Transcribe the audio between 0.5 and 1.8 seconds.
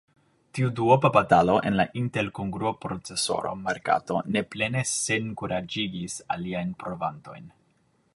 Tiu duopa batalo en